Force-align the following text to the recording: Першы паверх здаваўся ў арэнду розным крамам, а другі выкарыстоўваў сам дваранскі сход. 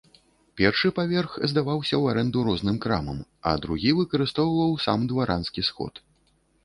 Першы 0.59 0.89
паверх 0.99 1.35
здаваўся 1.51 1.93
ў 1.97 2.03
арэнду 2.15 2.39
розным 2.47 2.77
крамам, 2.85 3.19
а 3.51 3.53
другі 3.67 3.91
выкарыстоўваў 4.01 4.71
сам 4.87 4.99
дваранскі 5.13 5.61
сход. 5.69 5.93